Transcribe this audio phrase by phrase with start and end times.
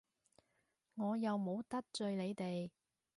[0.95, 2.71] 我又冇得罪你哋！